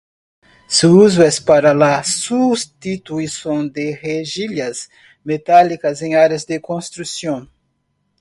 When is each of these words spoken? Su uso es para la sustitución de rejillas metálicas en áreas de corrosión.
Su 0.65 0.97
uso 1.01 1.21
es 1.23 1.39
para 1.39 1.75
la 1.75 2.03
sustitución 2.03 3.71
de 3.71 3.95
rejillas 4.01 4.89
metálicas 5.23 6.01
en 6.01 6.15
áreas 6.15 6.47
de 6.47 6.59
corrosión. 6.59 7.51